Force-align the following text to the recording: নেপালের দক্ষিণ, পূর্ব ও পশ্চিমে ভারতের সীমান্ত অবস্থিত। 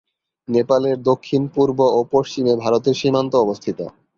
নেপালের 0.47 0.97
দক্ষিণ, 1.01 1.41
পূর্ব 1.55 1.79
ও 1.89 1.99
পশ্চিমে 2.13 2.53
ভারতের 2.63 2.95
সীমান্ত 2.95 3.33
অবস্থিত। 3.35 3.79